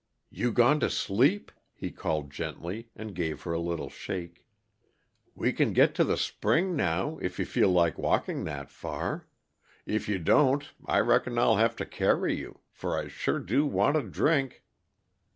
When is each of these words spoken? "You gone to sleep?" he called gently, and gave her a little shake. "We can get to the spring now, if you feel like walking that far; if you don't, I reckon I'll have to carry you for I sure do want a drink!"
"You 0.31 0.51
gone 0.51 0.79
to 0.79 0.89
sleep?" 0.89 1.51
he 1.75 1.91
called 1.91 2.31
gently, 2.31 2.89
and 2.95 3.13
gave 3.13 3.43
her 3.43 3.53
a 3.53 3.59
little 3.59 3.91
shake. 3.91 4.47
"We 5.35 5.53
can 5.53 5.73
get 5.73 5.93
to 5.93 6.03
the 6.03 6.17
spring 6.17 6.75
now, 6.75 7.19
if 7.21 7.37
you 7.37 7.45
feel 7.45 7.69
like 7.69 7.99
walking 7.99 8.43
that 8.45 8.71
far; 8.71 9.27
if 9.85 10.09
you 10.09 10.17
don't, 10.17 10.67
I 10.87 11.01
reckon 11.01 11.37
I'll 11.37 11.57
have 11.57 11.75
to 11.75 11.85
carry 11.85 12.33
you 12.35 12.61
for 12.71 12.97
I 12.97 13.09
sure 13.09 13.37
do 13.37 13.67
want 13.67 13.95
a 13.95 14.01
drink!" 14.01 14.63